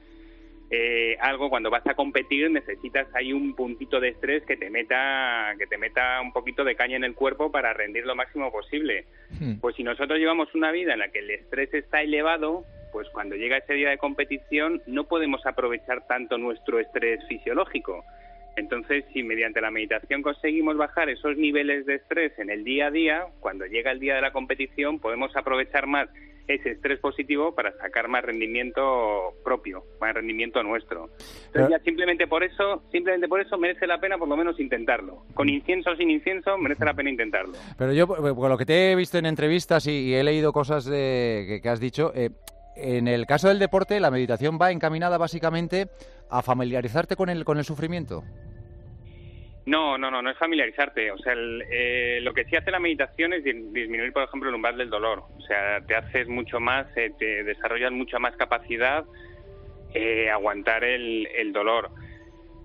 eh, 0.71 1.18
algo 1.19 1.50
cuando 1.50 1.71
vas 1.71 1.86
a 1.88 1.95
competir 1.95 2.51
necesitas 2.51 3.07
ahí 3.16 3.33
un 3.33 3.56
puntito 3.56 4.00
de 4.00 4.10
estrés 4.10 4.44
que 4.45 4.56
te 4.56 4.69
meta 4.69 5.56
que 5.57 5.66
te 5.66 5.80
meta 5.80 6.21
un 6.21 6.31
poquito 6.31 6.63
de 6.63 6.75
caña 6.75 6.95
en 6.95 7.04
el 7.04 7.16
cuerpo 7.16 7.51
para 7.51 7.74
rendir 7.74 8.06
lo 8.06 8.16
máximo 8.16 8.51
posible. 8.51 9.06
Hmm. 9.39 9.56
Pues 9.60 9.75
si 9.75 9.83
nosotros 9.83 10.19
llevamos 10.19 10.54
una 10.54 10.71
vida 10.71 10.94
en 10.94 11.00
la 11.00 11.10
que 11.10 11.19
el 11.19 11.31
estrés 11.31 11.74
está 11.74 12.01
elevado, 12.01 12.66
pues 12.92 13.10
cuando 13.10 13.36
llega 13.36 13.57
ese 13.57 13.74
día 13.74 13.89
de 13.89 13.98
competición 13.98 14.81
no 14.86 15.06
podemos 15.06 15.44
aprovechar 15.45 16.06
tanto 16.07 16.38
nuestro 16.38 16.80
estrés 16.80 17.19
fisiológico. 17.27 18.04
Entonces, 18.56 19.06
si 19.13 19.24
mediante 19.24 19.62
la 19.62 19.71
meditación 19.71 20.21
conseguimos 20.21 20.75
bajar 20.75 21.10
esos 21.10 21.38
niveles 21.38 21.86
de 21.86 21.95
estrés 21.95 22.38
en 22.39 22.50
el 22.50 22.63
día 22.63 22.88
a 22.88 22.92
día, 22.92 23.25
cuando 23.39 23.66
llega 23.66 23.92
el 23.92 24.00
día 24.00 24.16
de 24.16 24.21
la 24.21 24.31
competición 24.31 25.00
podemos 25.00 25.36
aprovechar 25.36 25.88
más 25.88 26.10
ese 26.54 26.72
estrés 26.72 27.00
positivo 27.00 27.54
para 27.54 27.72
sacar 27.78 28.07
más 28.07 28.24
rendimiento 28.24 28.81
propio, 29.44 29.84
más 30.01 30.13
rendimiento 30.13 30.62
nuestro. 30.63 31.10
Entonces 31.48 31.69
ya 31.69 31.80
simplemente 31.84 32.28
por 32.28 32.44
eso, 32.44 32.84
simplemente 32.92 33.28
por 33.28 33.40
eso 33.40 33.57
merece 33.57 33.86
la 33.86 34.00
pena 34.00 34.18
por 34.18 34.28
lo 34.28 34.36
menos 34.36 34.60
intentarlo. 34.60 35.24
Con 35.34 35.48
incienso 35.48 35.92
o 35.92 35.96
sin 35.96 36.10
incienso 36.10 36.57
merece 36.57 36.86
la 36.86 36.94
pena 36.94 37.10
intentarlo. 37.10 37.54
Pero 37.78 37.94
yo, 37.94 38.07
por 38.07 38.50
lo 38.50 38.57
que 38.57 38.66
te 38.66 38.92
he 38.92 38.96
visto 38.96 39.18
en 39.18 39.28
entrevistas 39.28 39.86
y, 39.88 40.13
he 40.13 40.24
leído 40.24 40.51
cosas 40.51 40.86
de, 40.86 41.60
que, 41.62 41.69
has 41.69 41.80
dicho, 41.80 42.12
eh, 42.16 42.31
en 42.75 43.07
el 43.07 43.25
caso 43.25 43.48
del 43.48 43.60
deporte, 43.60 44.00
la 44.00 44.10
meditación 44.10 44.57
va 44.60 44.72
encaminada 44.72 45.18
básicamente 45.18 45.88
a 46.30 46.42
familiarizarte 46.42 47.16
con 47.16 47.30
el, 47.30 47.45
con 47.45 47.57
el 47.57 47.63
sufrimiento. 47.63 48.24
No, 49.65 49.97
no, 49.97 50.09
no, 50.09 50.21
no 50.21 50.31
es 50.31 50.38
familiarizarte. 50.38 51.11
O 51.11 51.17
sea, 51.17 51.33
eh, 51.35 52.19
lo 52.21 52.33
que 52.33 52.45
sí 52.45 52.56
hace 52.56 52.71
la 52.71 52.79
meditación 52.79 53.33
es 53.33 53.44
disminuir, 53.44 54.11
por 54.13 54.23
ejemplo, 54.23 54.50
el 54.50 54.56
umbral 54.56 54.77
del 54.77 54.89
dolor. 54.89 55.23
O 55.38 55.41
sea, 55.41 55.81
te 55.81 55.95
haces 55.95 56.27
mucho 56.27 56.59
más, 56.59 56.88
eh, 56.97 57.11
te 57.17 57.44
desarrollas 57.44 57.91
mucha 57.91 58.19
más 58.19 58.35
capacidad 58.35 59.06
eh, 59.94 60.29
aguantar 60.29 60.83
el, 60.83 61.27
el 61.35 61.53
dolor. 61.53 61.89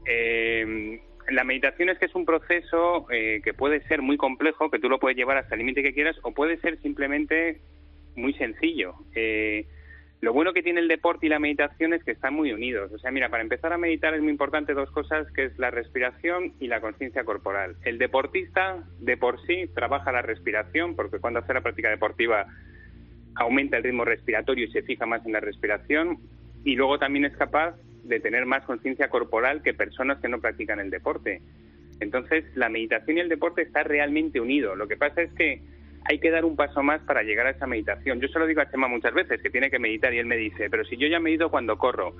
Eh, 0.07 1.01
la 1.29 1.45
meditación 1.45 1.89
es 1.89 1.99
que 1.99 2.05
es 2.07 2.15
un 2.15 2.27
proceso 2.27 3.07
que 3.09 3.55
puede 3.57 3.81
ser 3.89 4.03
muy 4.03 4.19
complejo, 4.19 4.71
que 4.71 4.79
tú 4.79 4.91
lo 4.91 4.99
puedes 4.99 5.17
llevar 5.17 5.39
hasta 5.39 5.55
el 5.55 5.61
límite 5.61 5.83
que 5.83 5.95
quieras, 5.95 6.17
o 6.23 6.33
puede 6.33 6.59
ser 6.59 6.79
simplemente 6.83 7.63
muy 8.17 8.35
sencillo. 8.35 8.95
Eh, 9.15 9.67
lo 10.21 10.33
bueno 10.33 10.53
que 10.53 10.63
tiene 10.63 10.81
el 10.81 10.89
deporte 10.89 11.27
y 11.27 11.29
la 11.29 11.39
meditación 11.39 11.93
es 11.93 12.03
que 12.03 12.13
están 12.13 12.35
muy 12.35 12.53
unidos. 12.53 12.91
O 12.93 12.99
sea, 12.99 13.11
mira, 13.11 13.29
para 13.29 13.43
empezar 13.43 13.73
a 13.73 13.79
meditar 13.79 14.15
es 14.15 14.23
muy 14.23 14.31
importante 14.31 14.73
dos 14.73 14.91
cosas, 14.91 15.31
que 15.33 15.45
es 15.45 15.59
la 15.59 15.71
respiración 15.71 16.55
y 16.61 16.69
la 16.69 16.81
conciencia 16.81 17.25
corporal. 17.25 17.77
El 17.85 17.99
deportista, 17.99 18.85
de 19.01 19.17
por 19.17 19.45
sí, 19.47 19.69
trabaja 19.75 20.13
la 20.13 20.23
respiración, 20.23 20.97
porque 20.97 21.19
cuando 21.19 21.41
hace 21.41 21.53
la 21.53 21.61
práctica 21.61 21.91
deportiva 21.91 22.47
aumenta 23.35 23.77
el 23.77 23.83
ritmo 23.83 24.05
respiratorio 24.05 24.65
y 24.65 24.71
se 24.71 24.83
fija 24.83 25.05
más 25.07 25.27
en 25.27 25.33
la 25.33 25.41
respiración, 25.41 26.19
y 26.65 26.77
luego 26.77 26.99
también 26.99 27.27
es 27.27 27.37
capaz 27.37 27.75
de 28.05 28.21
tener 28.21 28.47
más 28.47 28.65
conciencia 28.65 29.09
corporal 29.09 29.63
que 29.63 29.75
personas 29.75 30.19
que 30.21 30.29
no 30.29 30.41
practican 30.41 30.81
el 30.81 30.91
deporte. 30.91 31.43
Entonces, 32.01 32.45
la 32.55 32.69
meditación 32.69 33.19
y 33.19 33.21
el 33.21 33.29
deporte 33.29 33.63
están 33.63 33.85
realmente 33.85 34.41
unidos. 34.41 34.77
Lo 34.77 34.89
que 34.89 34.97
pasa 34.97 35.23
es 35.23 35.33
que 35.35 35.61
hay 36.05 36.19
que 36.19 36.31
dar 36.31 36.45
un 36.45 36.57
paso 36.57 36.83
más 36.83 37.01
para 37.03 37.23
llegar 37.23 37.47
a 37.47 37.51
esa 37.51 37.67
meditación. 37.67 38.21
Yo 38.21 38.29
se 38.29 38.39
lo 38.39 38.47
digo 38.47 38.61
a 38.61 38.71
Chema 38.71 38.89
muchas 38.89 39.15
veces, 39.15 39.41
que 39.41 39.51
tiene 39.51 39.71
que 39.71 39.79
meditar 39.79 40.13
y 40.13 40.19
él 40.19 40.27
me 40.27 40.37
dice, 40.37 40.69
pero 40.71 40.85
si 40.85 40.97
yo 40.97 41.09
ya 41.09 41.19
medito 41.19 41.51
cuando 41.51 41.79
corro. 41.79 42.15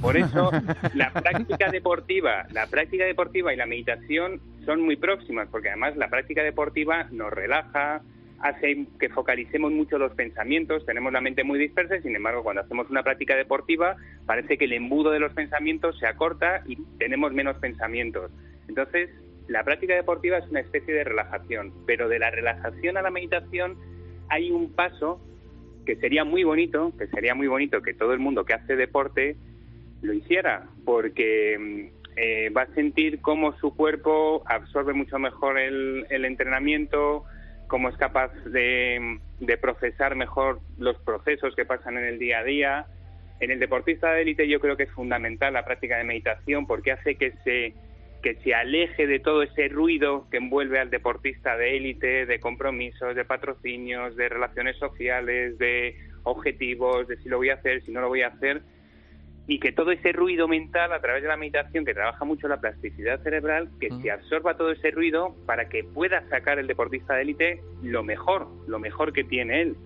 Por 0.00 0.16
eso 0.16 0.50
la 0.94 1.12
práctica 1.12 1.70
deportiva, 1.70 2.46
la 2.52 2.66
práctica 2.66 3.04
deportiva 3.04 3.52
y 3.52 3.56
la 3.56 3.66
meditación 3.66 4.40
son 4.64 4.80
muy 4.80 4.96
próximas, 4.96 5.48
porque 5.50 5.68
además 5.68 5.96
la 5.96 6.08
práctica 6.08 6.42
deportiva 6.42 7.08
nos 7.10 7.32
relaja, 7.32 8.02
hace 8.40 8.86
que 8.98 9.08
focalicemos 9.08 9.72
mucho 9.72 9.98
los 9.98 10.12
pensamientos, 10.14 10.86
tenemos 10.86 11.12
la 11.12 11.20
mente 11.20 11.44
muy 11.44 11.58
dispersa 11.58 11.96
y 11.96 12.02
sin 12.02 12.14
embargo 12.14 12.42
cuando 12.42 12.62
hacemos 12.62 12.88
una 12.88 13.02
práctica 13.02 13.34
deportiva 13.34 13.96
parece 14.26 14.56
que 14.56 14.66
el 14.66 14.72
embudo 14.72 15.10
de 15.10 15.18
los 15.18 15.32
pensamientos 15.32 15.98
se 15.98 16.06
acorta 16.06 16.62
y 16.66 16.76
tenemos 16.98 17.32
menos 17.32 17.58
pensamientos. 17.58 18.30
Entonces, 18.68 19.10
la 19.48 19.64
práctica 19.64 19.94
deportiva 19.94 20.38
es 20.38 20.48
una 20.48 20.60
especie 20.60 20.94
de 20.94 21.04
relajación, 21.04 21.72
pero 21.86 22.08
de 22.08 22.18
la 22.18 22.30
relajación 22.30 22.96
a 22.96 23.02
la 23.02 23.10
meditación 23.10 23.76
hay 24.28 24.50
un 24.50 24.72
paso 24.72 25.20
que 25.86 25.96
sería 25.96 26.24
muy 26.24 26.44
bonito, 26.44 26.92
que 26.98 27.06
sería 27.06 27.34
muy 27.34 27.46
bonito 27.46 27.80
que 27.80 27.94
todo 27.94 28.12
el 28.12 28.18
mundo 28.18 28.44
que 28.44 28.52
hace 28.52 28.76
deporte 28.76 29.36
lo 30.02 30.12
hiciera, 30.12 30.68
porque 30.84 31.56
mm, 31.58 31.98
eh, 32.16 32.50
va 32.50 32.62
a 32.62 32.74
sentir 32.74 33.20
cómo 33.22 33.56
su 33.58 33.74
cuerpo 33.74 34.42
absorbe 34.44 34.92
mucho 34.92 35.18
mejor 35.18 35.58
el, 35.58 36.04
entrenamiento, 36.10 37.24
cómo 37.68 37.88
es 37.88 37.96
capaz 37.96 38.30
de, 38.44 39.18
de, 39.40 39.56
procesar 39.56 40.14
mejor 40.14 40.60
los 40.78 40.98
procesos 40.98 41.56
que 41.56 41.64
pasan 41.64 41.96
en 41.96 42.04
el 42.04 42.18
día 42.18 42.40
a 42.40 42.44
día. 42.44 42.86
En 43.40 43.50
el 43.50 43.58
deportista 43.58 44.12
de 44.12 44.22
élite 44.22 44.46
yo 44.46 44.60
creo 44.60 44.76
que 44.76 44.82
es 44.82 44.92
fundamental 44.92 45.54
la 45.54 45.64
práctica 45.64 45.96
de 45.96 46.04
meditación 46.04 46.66
porque 46.66 46.92
hace 46.92 47.14
que 47.14 47.32
se 47.44 47.72
que 48.22 48.34
se 48.36 48.54
aleje 48.54 49.06
de 49.06 49.20
todo 49.20 49.42
ese 49.42 49.68
ruido 49.68 50.26
que 50.30 50.38
envuelve 50.38 50.78
al 50.78 50.90
deportista 50.90 51.56
de 51.56 51.76
élite, 51.76 52.26
de 52.26 52.40
compromisos, 52.40 53.14
de 53.14 53.24
patrocinios, 53.24 54.16
de 54.16 54.28
relaciones 54.28 54.76
sociales, 54.76 55.58
de 55.58 55.96
objetivos, 56.24 57.06
de 57.08 57.16
si 57.18 57.28
lo 57.28 57.38
voy 57.38 57.50
a 57.50 57.54
hacer, 57.54 57.82
si 57.82 57.92
no 57.92 58.00
lo 58.00 58.08
voy 58.08 58.22
a 58.22 58.28
hacer, 58.28 58.62
y 59.46 59.60
que 59.60 59.72
todo 59.72 59.92
ese 59.92 60.12
ruido 60.12 60.46
mental 60.46 60.92
a 60.92 61.00
través 61.00 61.22
de 61.22 61.28
la 61.28 61.36
meditación, 61.36 61.84
que 61.84 61.94
trabaja 61.94 62.24
mucho 62.24 62.48
la 62.48 62.60
plasticidad 62.60 63.22
cerebral, 63.22 63.70
que 63.80 63.88
se 64.02 64.10
absorba 64.10 64.56
todo 64.56 64.72
ese 64.72 64.90
ruido 64.90 65.34
para 65.46 65.68
que 65.68 65.84
pueda 65.84 66.28
sacar 66.28 66.58
el 66.58 66.66
deportista 66.66 67.14
de 67.14 67.22
élite 67.22 67.62
lo 67.82 68.02
mejor, 68.02 68.48
lo 68.66 68.78
mejor 68.78 69.12
que 69.12 69.24
tiene 69.24 69.62
él. 69.62 69.76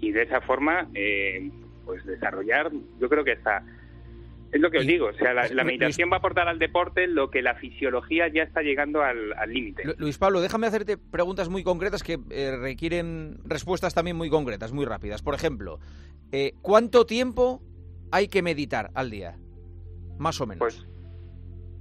Y 0.00 0.12
de 0.12 0.22
esa 0.22 0.40
forma, 0.40 0.88
eh, 0.94 1.50
pues 1.84 2.04
desarrollar, 2.06 2.70
yo 2.98 3.08
creo 3.10 3.24
que 3.24 3.32
está 3.32 3.62
es 4.54 4.60
lo 4.60 4.70
que 4.70 4.78
os 4.78 4.86
digo, 4.86 5.08
o 5.08 5.12
sea, 5.14 5.34
la, 5.34 5.64
meditación 5.64 6.08
va 6.12 6.14
a 6.14 6.18
aportar 6.18 6.46
al 6.46 6.60
deporte 6.60 7.08
lo 7.08 7.28
que 7.28 7.42
la 7.42 7.56
fisiología 7.56 8.28
ya 8.28 8.44
está 8.44 8.62
llegando 8.62 9.02
al 9.02 9.34
límite. 9.48 9.82
Luis 9.98 10.16
Pablo, 10.16 10.40
déjame 10.40 10.68
hacerte 10.68 10.96
preguntas 10.96 11.48
muy 11.48 11.64
concretas 11.64 12.04
que 12.04 12.20
eh, 12.30 12.56
requieren 12.56 13.38
respuestas 13.44 13.94
también 13.94 14.16
muy 14.16 14.30
concretas, 14.30 14.72
muy 14.72 14.84
rápidas. 14.84 15.22
Por 15.22 15.34
ejemplo, 15.34 15.80
eh, 16.30 16.52
¿cuánto 16.62 17.04
tiempo 17.04 17.62
hay 18.12 18.28
que 18.28 18.42
meditar 18.42 18.92
al 18.94 19.10
día? 19.10 19.36
Más 20.18 20.40
o 20.40 20.46
menos. 20.46 20.60
Pues 20.60 20.86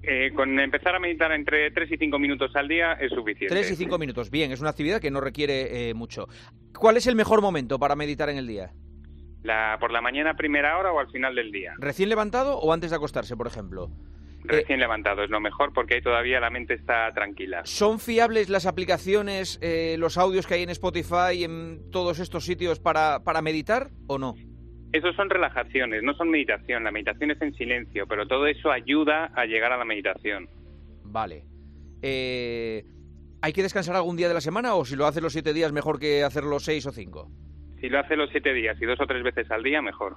eh, 0.01 0.31
con 0.33 0.59
empezar 0.59 0.95
a 0.95 0.99
meditar 0.99 1.31
entre 1.31 1.69
3 1.69 1.91
y 1.91 1.97
5 1.97 2.17
minutos 2.17 2.55
al 2.55 2.67
día 2.67 2.93
es 2.93 3.11
suficiente. 3.11 3.53
3 3.53 3.69
y 3.69 3.75
5 3.75 3.99
minutos, 3.99 4.31
bien, 4.31 4.51
es 4.51 4.61
una 4.61 4.71
actividad 4.71 4.99
que 4.99 5.11
no 5.11 5.21
requiere 5.21 5.93
mucho. 5.93 6.27
¿Cuál 6.75 6.97
es 6.97 7.05
el 7.05 7.15
mejor 7.15 7.39
momento 7.43 7.77
para 7.77 7.95
meditar 7.95 8.29
en 8.29 8.37
el 8.37 8.47
día? 8.47 8.73
La, 9.43 9.77
¿Por 9.79 9.91
la 9.91 10.01
mañana 10.01 10.31
a 10.31 10.33
primera 10.35 10.77
hora 10.77 10.91
o 10.91 10.99
al 10.99 11.09
final 11.11 11.35
del 11.35 11.51
día? 11.51 11.73
¿Recién 11.77 12.09
levantado 12.09 12.57
o 12.57 12.71
antes 12.73 12.91
de 12.91 12.95
acostarse, 12.95 13.35
por 13.35 13.47
ejemplo? 13.47 13.89
Recién 14.45 14.79
levantado 14.79 15.23
es 15.23 15.29
lo 15.29 15.39
mejor 15.39 15.71
porque 15.73 15.95
ahí 15.95 16.01
todavía 16.01 16.39
la 16.39 16.49
mente 16.49 16.73
está 16.73 17.09
tranquila. 17.11 17.61
¿Son 17.65 17.99
fiables 17.99 18.49
las 18.49 18.65
aplicaciones, 18.65 19.57
eh, 19.61 19.95
los 19.97 20.17
audios 20.17 20.47
que 20.47 20.55
hay 20.55 20.63
en 20.63 20.69
Spotify, 20.69 21.33
y 21.35 21.43
en 21.45 21.89
todos 21.91 22.19
estos 22.19 22.43
sitios 22.43 22.79
para, 22.79 23.23
para 23.23 23.41
meditar 23.41 23.89
o 24.07 24.17
no? 24.17 24.35
Esos 24.91 25.15
son 25.15 25.29
relajaciones, 25.29 26.03
no 26.03 26.13
son 26.13 26.29
meditación. 26.29 26.83
La 26.83 26.91
meditación 26.91 27.31
es 27.31 27.41
en 27.41 27.53
silencio, 27.55 28.05
pero 28.07 28.27
todo 28.27 28.45
eso 28.47 28.69
ayuda 28.69 29.31
a 29.33 29.45
llegar 29.45 29.71
a 29.71 29.77
la 29.77 29.85
meditación. 29.85 30.47
Vale. 31.03 31.45
Eh, 32.01 32.83
¿Hay 33.41 33.53
que 33.53 33.63
descansar 33.63 33.95
algún 33.95 34.17
día 34.17 34.27
de 34.27 34.33
la 34.33 34.41
semana 34.41 34.75
o 34.75 34.85
si 34.85 34.95
lo 34.95 35.05
hace 35.05 35.21
los 35.21 35.33
siete 35.33 35.53
días 35.53 35.71
mejor 35.71 35.99
que 35.99 36.23
hacer 36.23 36.43
los 36.43 36.63
seis 36.63 36.85
o 36.85 36.91
cinco? 36.91 37.31
Si 37.83 37.89
lo 37.89 37.99
hace 37.99 38.15
los 38.15 38.29
siete 38.29 38.53
días 38.53 38.77
y 38.81 38.85
dos 38.85 38.97
o 39.01 39.05
tres 39.05 39.21
veces 39.23 39.51
al 39.51 39.61
día, 39.61 39.81
mejor. 39.81 40.15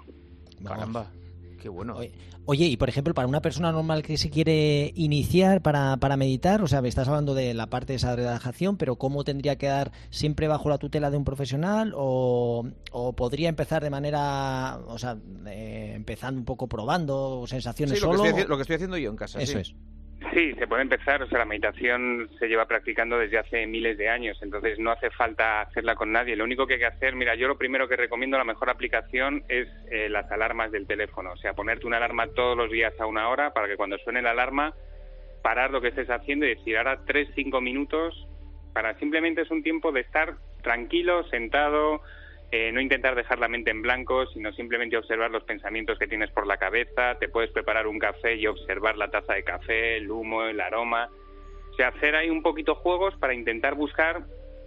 Caramba. 0.65 1.11
Qué 1.61 1.69
bueno. 1.69 1.99
Oye, 2.45 2.67
y 2.67 2.77
por 2.77 2.89
ejemplo, 2.89 3.13
para 3.13 3.27
una 3.27 3.41
persona 3.41 3.73
normal 3.73 4.05
que 4.05 4.17
se 4.19 4.31
quiere 4.31 4.93
iniciar 4.95 5.63
para, 5.63 5.97
para 5.97 6.17
meditar, 6.17 6.63
o 6.63 6.69
sea, 6.69 6.81
me 6.81 6.87
estás 6.87 7.09
hablando 7.09 7.35
de 7.35 7.55
la 7.55 7.67
parte 7.67 7.95
de 7.95 7.97
esa 7.97 8.15
relajación, 8.15 8.77
pero 8.77 8.95
¿cómo 8.95 9.25
tendría 9.25 9.57
que 9.57 9.67
dar 9.67 9.91
siempre 10.11 10.47
bajo 10.47 10.69
la 10.69 10.79
tutela 10.79 11.11
de 11.11 11.17
un 11.17 11.25
profesional? 11.25 11.93
¿O, 11.97 12.71
podría 13.17 13.49
empezar 13.49 13.83
de 13.83 13.91
manera, 13.91 14.79
o 14.87 14.97
sea, 14.97 15.17
empezando 15.45 16.39
un 16.39 16.45
poco 16.45 16.69
probando 16.69 17.49
sensaciones 17.49 17.99
sí, 17.99 18.05
lo 18.05 18.13
solo? 18.13 18.23
Que 18.23 18.29
estoy, 18.29 18.45
lo 18.45 18.57
que 18.59 18.63
estoy 18.63 18.77
haciendo 18.77 18.97
yo 18.97 19.11
en 19.11 19.17
casa. 19.17 19.41
Eso 19.41 19.59
es. 19.59 19.75
Sí, 20.33 20.55
se 20.55 20.67
puede 20.67 20.83
empezar. 20.83 21.23
O 21.23 21.27
sea, 21.29 21.39
la 21.39 21.45
meditación 21.45 22.29
se 22.39 22.49
lleva 22.49 22.67
practicando 22.67 23.19
desde 23.19 23.39
hace 23.39 23.67
miles 23.67 23.97
de 23.97 24.09
años, 24.09 24.39
entonces 24.43 24.79
no 24.79 24.91
hace 24.91 25.11
falta 25.11 25.63
hacerla 25.63 25.95
con 25.95 26.13
nadie. 26.13 26.37
Lo 26.37 26.45
único 26.45 26.67
que 26.67 26.75
hay 26.75 26.81
que 26.81 26.87
hacer, 26.87 27.15
mira, 27.15 27.35
yo 27.35 27.49
lo 27.49 27.59
primero 27.59 27.89
que 27.89 27.97
recomiendo, 27.97 28.39
la 28.39 28.45
mejor 28.45 28.71
aplicación 28.71 29.45
es 29.49 29.69
eh, 29.91 30.09
las 30.09 30.31
alarmas 30.31 30.73
del 30.73 30.87
teléfono. 30.87 31.33
O 31.33 31.37
sea, 31.37 31.55
ponerte 31.55 31.87
una 31.87 31.99
alarma 31.99 32.29
todos 32.29 32.57
los 32.57 32.71
días 32.71 32.93
a 32.99 33.07
una 33.07 33.29
hora 33.29 33.53
para 33.53 33.69
que 33.69 33.77
cuando 33.77 33.99
suene 33.99 34.23
la 34.23 34.33
alarma, 34.33 34.75
parar 35.43 35.71
lo 35.71 35.81
que 35.81 35.89
estés 35.89 36.11
haciendo 36.11 36.47
y 36.47 36.55
decir 36.57 36.77
ahora 36.77 37.01
tres, 37.07 37.29
cinco 37.35 37.61
minutos 37.61 38.27
para 38.77 38.99
simplemente 38.99 39.41
es 39.41 39.51
un 39.51 39.63
tiempo 39.63 39.91
de 39.91 40.01
estar 40.01 40.35
tranquilo, 40.63 41.25
sentado, 41.29 42.03
eh, 42.53 42.71
no 42.73 42.81
intentar 42.81 43.15
dejar 43.15 43.39
la 43.39 43.49
mente 43.49 43.71
en 43.71 43.83
blanco, 43.83 44.27
sino 44.27 44.53
simplemente 44.53 44.97
observar 44.97 45.31
los 45.31 45.45
pensamientos 45.45 45.99
que 45.99 46.07
tienes 46.07 46.31
por 46.31 46.47
la 46.47 46.57
cabeza. 46.57 47.17
Te 47.19 47.29
puedes 47.29 47.51
preparar 47.51 47.87
un 47.87 47.99
café 47.99 48.37
y 48.37 48.47
observar 48.47 48.97
la 48.97 49.11
taza 49.11 49.35
de 49.35 49.43
café, 49.43 49.97
el 49.97 50.11
humo, 50.11 50.45
el 50.45 50.61
aroma. 50.61 51.09
O 51.73 51.75
sea, 51.75 51.89
hacer 51.89 52.15
ahí 52.15 52.31
un 52.31 52.43
poquito 52.43 52.77
juegos 52.77 53.15
para 53.17 53.35
intentar 53.35 53.75
buscar 53.75 54.25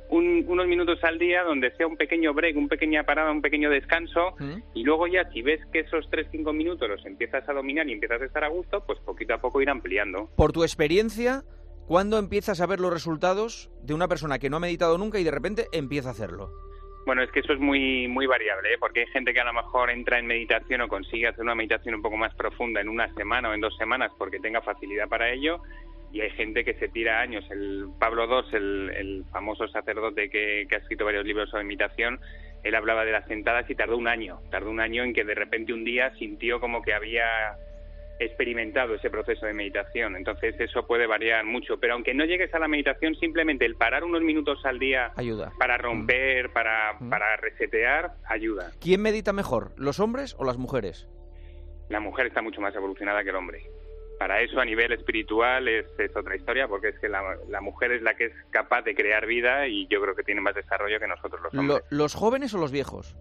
unos 0.09 0.67
minutos 0.67 1.03
al 1.03 1.19
día 1.19 1.43
donde 1.43 1.71
sea 1.75 1.87
un 1.87 1.95
pequeño 1.95 2.33
break, 2.33 2.57
una 2.57 2.67
pequeña 2.67 3.03
parada, 3.03 3.31
un 3.31 3.41
pequeño 3.41 3.69
descanso 3.69 4.35
y 4.73 4.83
luego 4.83 5.07
ya 5.07 5.29
si 5.31 5.41
ves 5.41 5.61
que 5.71 5.81
esos 5.81 6.09
3-5 6.09 6.51
minutos 6.53 6.89
los 6.89 7.05
empiezas 7.05 7.47
a 7.47 7.53
dominar 7.53 7.87
y 7.87 7.93
empiezas 7.93 8.21
a 8.21 8.25
estar 8.25 8.43
a 8.43 8.47
gusto, 8.47 8.83
pues 8.85 8.99
poquito 9.01 9.35
a 9.35 9.37
poco 9.37 9.61
ir 9.61 9.69
ampliando. 9.69 10.29
Por 10.35 10.51
tu 10.51 10.63
experiencia, 10.63 11.43
¿cuándo 11.87 12.17
empiezas 12.17 12.59
a 12.59 12.65
ver 12.65 12.79
los 12.79 12.91
resultados 12.91 13.69
de 13.83 13.93
una 13.93 14.07
persona 14.07 14.39
que 14.39 14.49
no 14.49 14.57
ha 14.57 14.61
meditado 14.61 14.97
nunca 14.97 15.19
y 15.19 15.23
de 15.23 15.31
repente 15.31 15.67
empieza 15.71 16.09
a 16.09 16.13
hacerlo? 16.13 16.68
Bueno, 17.09 17.23
es 17.23 17.31
que 17.31 17.39
eso 17.39 17.53
es 17.53 17.59
muy 17.59 18.07
muy 18.07 18.27
variable, 18.27 18.71
¿eh? 18.71 18.77
porque 18.79 18.99
hay 18.99 19.07
gente 19.07 19.33
que 19.33 19.39
a 19.39 19.43
lo 19.43 19.51
mejor 19.51 19.89
entra 19.89 20.19
en 20.19 20.27
meditación 20.27 20.81
o 20.81 20.87
consigue 20.87 21.25
hacer 21.25 21.41
una 21.41 21.55
meditación 21.55 21.95
un 21.95 22.03
poco 22.03 22.17
más 22.17 22.35
profunda 22.35 22.81
en 22.81 22.87
una 22.87 23.11
semana 23.15 23.49
o 23.49 23.53
en 23.55 23.61
dos 23.61 23.75
semanas 23.77 24.11
porque 24.15 24.39
tenga 24.39 24.61
facilidad 24.61 25.09
para 25.09 25.31
ello, 25.31 25.59
y 26.13 26.21
hay 26.21 26.29
gente 26.29 26.63
que 26.63 26.75
se 26.75 26.87
tira 26.87 27.19
años. 27.19 27.43
El 27.49 27.87
Pablo 27.97 28.27
II, 28.27 28.91
el, 28.95 29.25
famoso 29.31 29.67
sacerdote 29.69 30.29
que, 30.29 30.67
que, 30.69 30.75
ha 30.75 30.77
escrito 30.77 31.03
varios 31.03 31.25
libros 31.25 31.49
sobre 31.49 31.63
meditación, 31.63 32.19
él 32.61 32.75
hablaba 32.75 33.03
de 33.03 33.13
las 33.13 33.25
sentadas 33.25 33.67
y 33.71 33.73
tardó 33.73 33.97
un 33.97 34.07
año, 34.07 34.41
tardó 34.51 34.69
un 34.69 34.79
año 34.79 35.01
en 35.01 35.15
que 35.15 35.23
de 35.23 35.33
repente 35.33 35.73
un 35.73 35.83
día 35.83 36.13
sintió 36.19 36.59
como 36.59 36.83
que 36.83 36.93
había 36.93 37.25
experimentado 38.19 38.95
ese 38.95 39.09
proceso 39.09 39.45
de 39.45 39.53
meditación. 39.53 40.15
Entonces 40.15 40.55
eso 40.59 40.85
puede 40.85 41.07
variar 41.07 41.45
mucho, 41.45 41.79
pero 41.79 41.93
aunque 41.93 42.13
no 42.13 42.25
llegues 42.25 42.53
a 42.53 42.59
la 42.59 42.67
meditación, 42.67 43.15
simplemente 43.15 43.65
el 43.65 43.75
parar 43.75 44.03
unos 44.03 44.21
minutos 44.21 44.59
al 44.65 44.77
día 44.77 45.11
ayuda. 45.15 45.51
para 45.57 45.77
romper, 45.77 46.51
para, 46.51 46.93
mm. 46.99 47.09
para 47.09 47.37
resetear, 47.37 48.13
ayuda. 48.27 48.71
¿Quién 48.81 49.01
medita 49.01 49.33
mejor, 49.33 49.71
los 49.77 49.99
hombres 49.99 50.35
o 50.37 50.43
las 50.43 50.57
mujeres? 50.57 51.07
La 51.89 51.99
mujer 51.99 52.27
está 52.27 52.41
mucho 52.41 52.61
más 52.61 52.75
evolucionada 52.75 53.23
que 53.23 53.29
el 53.29 53.35
hombre. 53.35 53.63
Para 54.19 54.41
eso 54.41 54.59
a 54.59 54.65
nivel 54.65 54.91
espiritual 54.91 55.67
es, 55.69 55.85
otra 56.13 56.35
historia, 56.35 56.67
porque 56.67 56.89
es 56.89 56.99
que 56.99 57.07
la, 57.07 57.61
mujer 57.61 57.93
es 57.93 58.01
la 58.01 58.15
que 58.15 58.25
es 58.25 58.33
capaz 58.49 58.81
de 58.81 58.93
crear 58.93 59.25
vida 59.25 59.65
y 59.67 59.87
yo 59.87 60.01
creo 60.01 60.13
que 60.13 60.23
tiene 60.23 60.41
más 60.41 60.53
desarrollo 60.53 60.99
que 60.99 61.07
nosotros 61.07 61.41
los 61.41 61.53
hombres. 61.53 61.83
¿Los 61.89 62.15
jóvenes 62.15 62.53
o 62.53 62.57
los 62.57 62.73
viejos? 62.73 63.15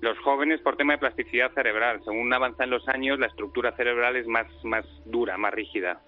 Los 0.00 0.18
jóvenes 0.20 0.60
por 0.60 0.76
tema 0.76 0.94
de 0.94 0.98
plasticidad 0.98 1.52
cerebral. 1.52 2.00
Según 2.04 2.32
avanzan 2.32 2.70
los 2.70 2.88
años, 2.88 3.18
la 3.18 3.26
estructura 3.26 3.72
cerebral 3.76 4.16
es 4.16 4.26
más, 4.26 4.46
más 4.64 4.84
dura, 5.04 5.36
más 5.36 5.52
rígida. 5.52 6.00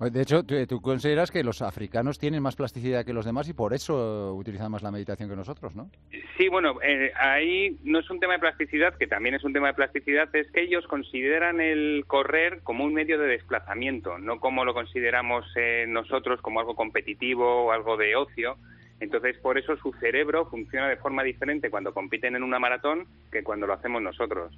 De 0.00 0.22
hecho, 0.22 0.42
¿tú, 0.42 0.80
consideras 0.80 1.30
que 1.30 1.44
los 1.44 1.62
africanos 1.62 2.18
tienen 2.18 2.42
más 2.42 2.56
plasticidad 2.56 3.04
que 3.04 3.12
los 3.12 3.24
demás 3.24 3.48
y 3.48 3.52
por 3.52 3.72
eso 3.72 4.34
utilizan 4.34 4.70
más 4.72 4.82
la 4.82 4.90
meditación 4.90 5.28
que 5.28 5.36
nosotros, 5.36 5.76
¿no? 5.76 5.88
Sí, 6.36 6.48
bueno, 6.48 6.82
eh, 6.82 7.12
ahí 7.16 7.78
no 7.84 8.00
es 8.00 8.10
un 8.10 8.18
tema 8.18 8.34
de 8.34 8.40
plasticidad, 8.40 8.96
que 8.96 9.06
también 9.06 9.36
es 9.36 9.44
un 9.44 9.52
tema 9.52 9.68
de 9.68 9.74
plasticidad, 9.74 10.34
es 10.34 10.50
que 10.50 10.62
ellos 10.62 10.84
consideran 10.88 11.60
el 11.60 12.04
correr 12.08 12.60
como 12.64 12.84
un 12.84 12.92
medio 12.92 13.18
de 13.18 13.28
desplazamiento, 13.28 14.18
no 14.18 14.40
como 14.40 14.64
lo 14.64 14.74
consideramos 14.74 15.46
eh, 15.54 15.86
nosotros 15.88 16.40
como 16.40 16.58
algo 16.58 16.74
competitivo 16.74 17.66
o 17.66 17.72
algo 17.72 17.96
de 17.96 18.16
ocio. 18.16 18.56
Entonces, 19.00 19.36
por 19.38 19.58
eso 19.58 19.76
su 19.76 19.92
cerebro 19.94 20.46
funciona 20.46 20.88
de 20.88 20.96
forma 20.96 21.22
diferente 21.22 21.70
cuando 21.70 21.92
compiten 21.92 22.36
en 22.36 22.42
una 22.42 22.58
maratón 22.58 23.06
que 23.30 23.42
cuando 23.42 23.66
lo 23.66 23.74
hacemos 23.74 24.00
nosotros. 24.02 24.56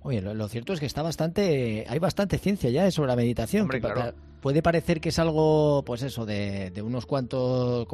Oye, 0.00 0.22
lo, 0.22 0.48
cierto 0.48 0.72
es 0.72 0.80
que 0.80 0.86
está 0.86 1.02
bastante, 1.02 1.84
hay 1.88 1.98
bastante 1.98 2.38
ciencia 2.38 2.70
ya 2.70 2.88
sobre 2.92 3.08
la 3.08 3.16
meditación 3.16 3.68
puede 4.40 4.62
parecer 4.62 5.00
que 5.00 5.08
es 5.08 5.18
algo, 5.18 5.82
pues 5.84 6.02
eso, 6.02 6.26
de, 6.26 6.72
unos 6.84 7.06
cuantos, 7.06 7.86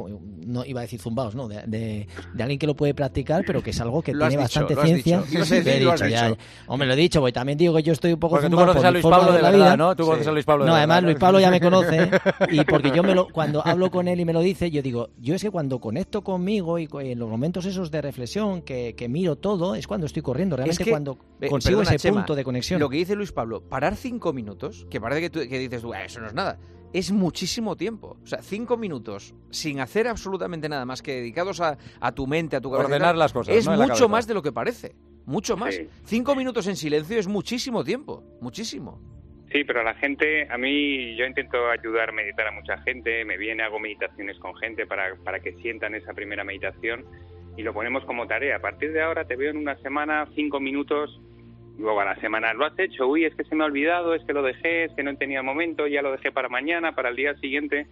no 0.45 0.65
iba 0.65 0.81
a 0.81 0.83
decir 0.83 0.99
zumbaos, 0.99 1.35
¿no? 1.35 1.47
De, 1.47 2.07
alguien 2.39 2.59
que 2.59 2.67
lo 2.67 2.75
puede 2.75 2.93
practicar, 2.93 3.43
pero 3.45 3.63
que 3.63 3.71
es 3.71 3.81
algo 3.81 4.01
que 4.01 4.13
tiene 4.13 4.37
bastante 4.37 4.75
ciencia. 4.75 5.23
Lo 5.31 5.45
dicho, 5.45 6.07
ya, 6.07 6.35
hombre, 6.67 6.87
lo 6.87 6.93
he 6.93 6.97
dicho, 6.97 7.19
porque 7.19 7.33
también 7.33 7.57
digo 7.57 7.75
que 7.75 7.83
yo 7.83 7.93
estoy 7.93 8.13
un 8.13 8.19
poco 8.19 8.35
porque 8.35 8.49
tú 8.49 8.55
conoces 8.55 8.83
a 8.83 8.91
Luis 8.91 9.03
Pablo 9.03 9.31
de, 9.33 9.41
la 9.41 9.51
vida, 9.51 9.77
¿no? 9.77 9.95
Tú 9.95 10.05
conoces 10.05 10.27
a 10.27 10.31
Luis 10.31 10.45
Pablo 10.45 10.65
No, 10.65 10.75
además 10.75 11.03
Luis 11.03 11.17
Pablo 11.17 11.39
ya 11.39 11.49
me 11.49 11.59
conoce 11.59 12.09
y 12.51 12.63
porque 12.65 12.91
yo 12.91 13.03
me 13.03 13.15
lo, 13.15 13.27
cuando 13.29 13.65
hablo 13.65 13.89
con 13.89 14.07
él 14.07 14.19
y 14.19 14.25
me 14.25 14.33
lo 14.33 14.41
dice, 14.41 14.69
yo 14.71 14.81
digo, 14.81 15.09
yo 15.19 15.35
es 15.35 15.41
que 15.41 15.51
cuando 15.51 15.79
conecto 15.79 16.23
conmigo 16.23 16.79
y 16.79 16.87
en 16.99 17.19
los 17.19 17.29
momentos 17.29 17.65
esos 17.65 17.91
de 17.91 18.01
reflexión 18.01 18.61
que, 18.61 19.07
miro 19.09 19.35
todo, 19.35 19.75
es 19.75 19.85
cuando 19.85 20.07
estoy 20.07 20.21
corriendo, 20.21 20.55
realmente 20.55 20.89
cuando 20.89 21.17
consigo 21.49 21.81
ese 21.81 22.11
punto 22.11 22.35
de 22.35 22.43
conexión. 22.43 22.79
Lo 22.79 22.89
que 22.89 22.97
dice 22.97 23.15
Luis 23.15 23.31
Pablo, 23.31 23.61
parar 23.61 23.95
cinco 23.95 24.33
minutos, 24.33 24.87
que 24.89 24.99
parece 24.99 25.21
que, 25.21 25.29
tú, 25.29 25.39
que 25.39 25.59
dices, 25.59 25.83
eso 26.05 26.19
no 26.19 26.27
es 26.27 26.33
nada 26.33 26.42
es 26.93 27.11
muchísimo 27.11 27.75
tiempo. 27.75 28.17
O 28.23 28.27
sea, 28.27 28.41
cinco 28.41 28.77
minutos 28.77 29.33
sin 29.49 29.79
hacer 29.79 30.07
absolutamente 30.07 30.69
nada 30.69 30.85
más 30.85 31.01
que 31.01 31.15
dedicados 31.15 31.59
a, 31.59 31.77
tu 32.13 32.27
mente, 32.27 32.55
a 32.55 32.61
tu 32.61 32.71
cabeza. 32.71 32.87
Ordenar 32.87 33.15
las 33.15 33.33
cosas. 33.33 33.55
Es 33.55 33.67
mucho 33.67 34.07
más 34.07 34.27
de 34.27 34.33
lo 34.33 34.41
que 34.41 34.51
parece. 34.51 34.95
Mucho 35.25 35.57
más. 35.57 35.79
Cinco 36.05 36.35
minutos 36.35 36.67
en 36.67 36.75
silencio 36.75 37.17
es 37.17 37.27
muchísimo 37.27 37.83
tiempo. 37.83 38.23
Muchísimo. 38.41 39.01
Sí, 39.51 39.63
pero 39.63 39.81
a 39.81 39.83
la 39.83 39.93
gente, 39.93 40.47
a 40.49 40.57
mí 40.57 41.15
yo 41.15 41.25
intento 41.25 41.69
ayudar 41.69 42.09
a 42.09 42.11
meditar 42.11 42.47
a 42.47 42.51
mucha 42.51 42.79
gente, 42.79 43.23
me 43.23 43.37
viene, 43.37 43.61
hago 43.61 43.79
meditaciones 43.79 44.39
con 44.39 44.55
gente 44.55 44.87
para, 44.87 45.15
para 45.23 45.39
que 45.41 45.53
sientan 45.53 45.93
esa 45.93 46.13
primera 46.13 46.43
meditación 46.43 47.05
y 47.55 47.61
lo 47.61 47.71
ponemos 47.71 48.03
como 48.05 48.25
tarea. 48.25 48.55
A 48.55 48.59
partir 48.59 48.93
de 48.93 49.03
ahora 49.03 49.25
te 49.25 49.35
veo 49.35 49.51
en 49.51 49.57
una 49.57 49.75
semana, 49.77 50.27
cinco 50.33 50.59
minutos, 50.59 51.21
Luego 51.77 52.01
a 52.01 52.05
la 52.05 52.15
semana, 52.17 52.53
¿lo 52.53 52.65
has 52.65 52.77
hecho? 52.77 53.07
Uy, 53.07 53.25
es 53.25 53.35
que 53.35 53.43
se 53.43 53.55
me 53.55 53.63
ha 53.63 53.67
olvidado, 53.67 54.13
es 54.13 54.23
que 54.25 54.33
lo 54.33 54.43
dejé, 54.43 54.85
es 54.85 54.93
que 54.93 55.03
no 55.03 55.15
tenía 55.17 55.41
momento, 55.41 55.87
ya 55.87 56.01
lo 56.01 56.11
dejé 56.11 56.31
para 56.31 56.49
mañana, 56.49 56.93
para 56.93 57.09
el 57.09 57.15
día 57.15 57.35
siguiente. 57.35 57.87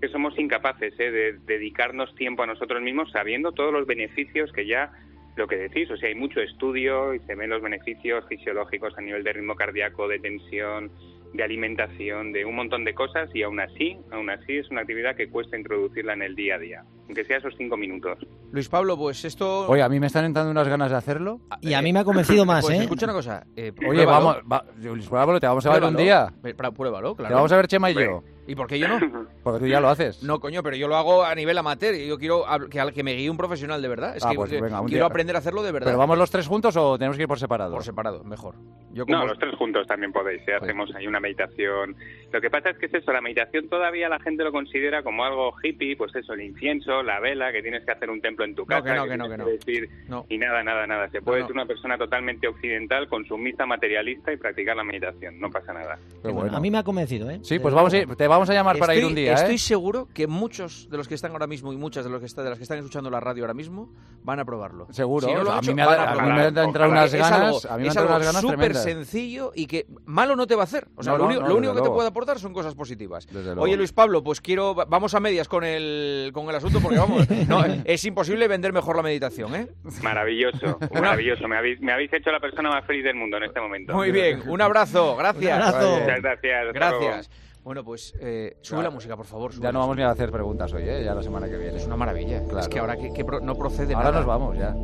Que 0.00 0.08
somos 0.08 0.38
incapaces 0.38 0.94
¿eh? 0.98 1.10
de 1.10 1.38
dedicarnos 1.46 2.14
tiempo 2.14 2.42
a 2.42 2.46
nosotros 2.46 2.82
mismos 2.82 3.10
sabiendo 3.12 3.52
todos 3.52 3.72
los 3.72 3.86
beneficios 3.86 4.50
que 4.52 4.66
ya 4.66 4.90
lo 5.36 5.46
que 5.46 5.56
decís, 5.56 5.90
o 5.90 5.96
sea, 5.96 6.08
hay 6.08 6.14
mucho 6.14 6.40
estudio 6.40 7.14
y 7.14 7.20
se 7.20 7.34
ven 7.34 7.50
los 7.50 7.62
beneficios 7.62 8.26
fisiológicos 8.28 8.96
a 8.98 9.00
nivel 9.00 9.22
de 9.22 9.32
ritmo 9.32 9.54
cardíaco, 9.54 10.08
de 10.08 10.18
tensión, 10.18 10.90
de 11.32 11.42
alimentación, 11.42 12.32
de 12.32 12.44
un 12.44 12.56
montón 12.56 12.84
de 12.84 12.94
cosas 12.94 13.30
y 13.34 13.42
aún 13.42 13.60
así, 13.60 13.96
aún 14.10 14.30
así 14.30 14.58
es 14.58 14.68
una 14.70 14.82
actividad 14.82 15.16
que 15.16 15.28
cuesta 15.28 15.56
introducirla 15.56 16.14
en 16.14 16.22
el 16.22 16.34
día 16.34 16.56
a 16.56 16.58
día, 16.58 16.84
aunque 17.10 17.24
sea 17.24 17.38
esos 17.38 17.54
cinco 17.58 17.76
minutos. 17.76 18.18
Luis 18.52 18.68
Pablo, 18.68 18.96
pues 18.96 19.24
esto... 19.24 19.66
Oye, 19.68 19.82
a 19.82 19.88
mí 19.88 19.98
me 19.98 20.06
están 20.06 20.24
entrando 20.24 20.52
unas 20.52 20.68
ganas 20.68 20.92
de 20.92 20.96
hacerlo. 20.96 21.40
Y 21.60 21.74
a 21.74 21.82
mí 21.82 21.92
me 21.92 21.98
ha 21.98 22.04
convencido 22.04 22.44
más, 22.46 22.64
pues 22.64 22.78
¿eh? 22.78 22.82
Escucha 22.82 23.06
una 23.06 23.14
cosa. 23.14 23.44
Eh, 23.56 23.72
Oye, 23.88 24.06
vamos, 24.06 24.36
Luis 24.78 25.08
Pablo, 25.08 25.40
te 25.40 25.48
vamos 25.48 25.66
a 25.66 25.72
ver 25.72 25.82
un 25.82 25.96
día. 25.96 26.32
Pruébalo, 26.40 27.16
claro. 27.16 27.28
Te 27.28 27.34
vamos 27.34 27.50
a 27.50 27.56
ver 27.56 27.66
Chema 27.66 27.90
y 27.90 27.94
yo. 27.94 28.22
¿Y 28.50 28.54
por 28.56 28.66
qué 28.66 28.80
yo 28.80 28.88
no? 28.88 28.98
Porque 29.44 29.60
tú 29.60 29.66
ya 29.66 29.80
lo 29.80 29.88
haces. 29.88 30.24
No, 30.24 30.40
coño, 30.40 30.62
pero 30.62 30.76
yo 30.76 30.88
lo 30.88 30.96
hago 30.96 31.22
a 31.22 31.34
nivel 31.36 31.56
amateur. 31.56 31.94
Yo 31.94 32.18
quiero 32.18 32.44
que, 32.68 32.92
que 32.92 33.02
me 33.04 33.14
guíe 33.14 33.30
un 33.30 33.36
profesional 33.36 33.80
de 33.80 33.88
verdad. 33.88 34.16
Es 34.16 34.24
ah, 34.24 34.30
que, 34.30 34.34
pues 34.34 34.50
quiero 34.88 35.06
aprender 35.06 35.36
a 35.36 35.38
hacerlo 35.38 35.62
de 35.62 35.70
verdad. 35.70 35.86
¿Pero 35.86 35.98
vamos 35.98 36.18
los 36.18 36.30
tres 36.32 36.48
juntos 36.48 36.76
o 36.76 36.98
tenemos 36.98 37.16
que 37.16 37.22
ir 37.22 37.28
por 37.28 37.38
separado? 37.38 37.72
Por 37.72 37.84
separado, 37.84 38.24
mejor. 38.24 38.56
Yo 38.92 39.04
No, 39.06 39.24
los 39.24 39.38
tres 39.38 39.54
juntos 39.54 39.86
también 39.86 40.12
podéis. 40.12 40.42
¿eh? 40.48 40.54
Hacemos 40.60 40.92
ahí 40.96 41.06
una 41.06 41.20
meditación. 41.20 41.94
Lo 42.32 42.40
que 42.40 42.50
pasa 42.50 42.70
es 42.70 42.78
que 42.78 42.86
es 42.86 42.94
eso, 42.94 43.12
la 43.12 43.20
meditación 43.20 43.68
todavía 43.68 44.08
la 44.08 44.18
gente 44.18 44.42
lo 44.42 44.50
considera 44.50 45.04
como 45.04 45.24
algo 45.24 45.54
hippie, 45.62 45.96
pues 45.96 46.14
eso, 46.16 46.32
el 46.32 46.42
incienso, 46.42 46.99
la 47.02 47.20
vela, 47.20 47.52
que 47.52 47.62
tienes 47.62 47.84
que 47.84 47.92
hacer 47.92 48.10
un 48.10 48.20
templo 48.20 48.44
en 48.44 48.54
tu 48.54 48.64
casa. 48.66 48.94
No, 48.94 49.06
que 49.06 49.16
no, 49.16 49.28
que, 49.28 49.36
no, 49.36 49.46
Decir, 49.46 49.88
Y 50.28 50.38
nada, 50.38 50.62
nada, 50.62 50.86
nada. 50.86 51.08
Se 51.10 51.22
puede 51.22 51.42
ser 51.42 51.52
una 51.52 51.66
persona 51.66 51.98
totalmente 51.98 52.48
occidental, 52.48 53.08
consumista, 53.08 53.66
materialista 53.66 54.32
y 54.32 54.36
practicar 54.36 54.76
la 54.76 54.84
meditación. 54.84 55.38
No 55.40 55.50
pasa 55.50 55.72
nada. 55.72 55.98
Bueno. 56.22 56.56
A 56.56 56.60
mí 56.60 56.70
me 56.70 56.78
ha 56.78 56.82
convencido, 56.82 57.30
¿eh? 57.30 57.40
Sí, 57.42 57.58
pues 57.58 57.74
vamos 57.74 57.92
te 57.92 58.28
vamos 58.28 58.48
a 58.50 58.54
llamar 58.54 58.78
para 58.78 58.94
ir 58.94 59.04
un 59.04 59.14
día. 59.14 59.32
¿eh? 59.32 59.34
Estoy 59.34 59.58
seguro 59.58 60.08
que 60.12 60.26
muchos 60.26 60.88
de 60.90 60.96
los 60.96 61.08
que 61.08 61.14
están 61.14 61.32
ahora 61.32 61.46
mismo 61.46 61.72
y 61.72 61.76
muchas 61.76 62.04
de 62.04 62.10
los 62.10 62.20
que 62.20 62.26
están, 62.26 62.44
de 62.44 62.50
las 62.50 62.58
que 62.58 62.62
están 62.64 62.78
escuchando 62.78 63.10
la 63.10 63.20
radio 63.20 63.44
ahora 63.44 63.54
mismo 63.54 63.92
van 64.22 64.40
a 64.40 64.44
probarlo. 64.44 64.86
Seguro. 64.90 65.28
a, 65.50 65.60
mí 65.60 65.74
me 65.74 65.82
ha, 65.82 66.48
entrado 66.48 66.90
unas 66.90 67.12
ganas. 67.14 67.64
a 67.64 67.76
mí 67.78 67.88
es 67.88 67.96
algo 67.96 68.20
súper 68.40 68.74
sencillo 68.74 69.52
y 69.54 69.66
que 69.66 69.86
malo 70.04 70.36
no 70.36 70.46
te 70.46 70.54
va 70.54 70.62
a 70.62 70.64
hacer. 70.64 70.88
O 70.96 71.02
sea, 71.02 71.16
lo, 71.16 71.26
único, 71.26 71.74
que 71.74 71.82
te 71.82 71.90
puede 71.90 72.08
aportar 72.08 72.38
son 72.38 72.52
cosas 72.52 72.74
positivas. 72.74 73.26
Oye, 73.56 73.76
Luis 73.76 73.92
Pablo, 73.92 74.22
pues 74.22 74.40
quiero. 74.40 74.74
Vamos 74.74 75.14
a 75.14 75.20
medias 75.20 75.48
con 75.48 75.64
el, 75.64 76.30
con 76.32 76.48
el 76.48 76.54
asunto 76.54 76.79
mundo 76.80 76.82
porque 76.82 76.98
vamos, 76.98 77.28
no, 77.48 77.82
es 77.84 78.04
imposible 78.04 78.48
vender 78.48 78.72
mejor 78.72 78.96
la 78.96 79.02
meditación, 79.02 79.54
¿eh? 79.54 79.68
Maravilloso, 80.02 80.78
maravilloso. 80.94 81.46
Me 81.48 81.56
habéis, 81.56 81.80
me 81.80 81.92
habéis 81.92 82.12
hecho 82.12 82.30
la 82.30 82.40
persona 82.40 82.68
más 82.70 82.84
feliz 82.86 83.04
del 83.04 83.16
mundo 83.16 83.36
en 83.36 83.44
este 83.44 83.60
momento. 83.60 83.94
Muy 83.94 84.10
bien, 84.12 84.42
un 84.48 84.60
abrazo, 84.60 85.16
gracias. 85.16 85.56
Un 85.56 85.62
abrazo. 85.62 86.00
Muchas 86.00 86.22
gracias. 86.22 86.66
hasta 86.66 86.72
Gracias. 86.72 87.30
Bueno, 87.62 87.84
pues 87.84 88.14
eh, 88.20 88.56
sube 88.62 88.82
la 88.82 88.88
música, 88.90 89.16
por 89.16 89.26
favor. 89.26 89.52
sube 89.52 89.62
Ya 89.62 89.68
la 89.68 89.72
no 89.72 89.80
vamos 89.80 89.96
ni 89.96 90.02
a 90.02 90.08
hacer 90.10 90.30
preguntas 90.30 90.72
hoy, 90.72 90.82
¿eh? 90.88 91.02
ya 91.04 91.14
la 91.14 91.22
semana 91.22 91.46
que 91.46 91.58
viene. 91.58 91.76
Es 91.76 91.84
una 91.86 91.96
maravilla. 91.96 92.42
Claro. 92.44 92.60
Es 92.60 92.68
que 92.68 92.78
ahora 92.78 92.96
que, 92.96 93.12
que 93.12 93.22
pro- 93.22 93.40
no 93.40 93.54
procede 93.54 93.92
Ahora 93.94 94.08
nada. 94.10 94.18
nos 94.20 94.26
vamos 94.26 94.56
ya. 94.58 94.74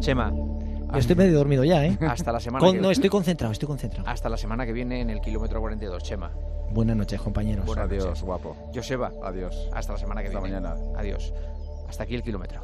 Chema, 0.00 0.32
Yo 0.92 0.98
estoy 0.98 1.16
medio 1.16 1.38
dormido 1.38 1.64
ya, 1.64 1.84
¿eh? 1.86 1.98
hasta 2.08 2.32
la 2.32 2.40
semana 2.40 2.64
Con- 2.64 2.76
que 2.76 2.82
no, 2.82 2.90
estoy 2.90 3.08
concentrado, 3.10 3.52
estoy 3.52 3.66
concentrado. 3.66 4.08
Hasta 4.08 4.28
la 4.28 4.36
semana 4.36 4.66
que 4.66 4.72
viene 4.72 5.00
en 5.00 5.10
el 5.10 5.20
kilómetro 5.20 5.60
42, 5.60 6.02
Chema. 6.02 6.30
Buenas 6.70 6.96
noches, 6.96 7.20
compañeros. 7.20 7.64
Buenas 7.66 7.86
Adiós, 7.86 8.04
noches. 8.06 8.22
guapo. 8.22 8.56
Joseba, 8.74 9.12
Adiós. 9.22 9.68
hasta 9.72 9.92
la 9.92 9.98
semana 9.98 10.20
que 10.22 10.28
Hasta 10.28 10.40
viene. 10.40 10.60
mañana. 10.60 10.76
Adiós. 10.98 11.32
Hasta 11.88 12.04
aquí 12.04 12.14
el 12.14 12.22
kilómetro. 12.22 12.60